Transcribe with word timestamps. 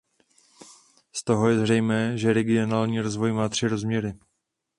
Z 1.13 1.23
toho 1.23 1.49
je 1.49 1.59
zřejmé, 1.59 2.17
že 2.17 2.33
regionální 2.33 3.01
rozvoj 3.01 3.33
má 3.33 3.49
tři 3.49 3.67
rozměry. 3.67 4.13